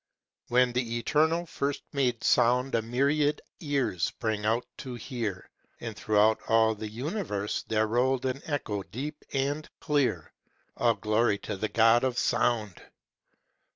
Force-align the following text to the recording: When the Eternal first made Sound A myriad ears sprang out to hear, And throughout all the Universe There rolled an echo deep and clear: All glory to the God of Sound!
When 0.47 0.73
the 0.73 0.97
Eternal 0.97 1.45
first 1.45 1.83
made 1.93 2.23
Sound 2.23 2.73
A 2.73 2.81
myriad 2.81 3.39
ears 3.59 4.05
sprang 4.05 4.47
out 4.47 4.65
to 4.77 4.95
hear, 4.95 5.47
And 5.79 5.95
throughout 5.95 6.41
all 6.47 6.73
the 6.73 6.89
Universe 6.89 7.61
There 7.67 7.85
rolled 7.85 8.25
an 8.25 8.41
echo 8.45 8.81
deep 8.81 9.23
and 9.31 9.69
clear: 9.79 10.33
All 10.75 10.95
glory 10.95 11.37
to 11.45 11.55
the 11.55 11.69
God 11.69 12.03
of 12.03 12.17
Sound! 12.17 12.81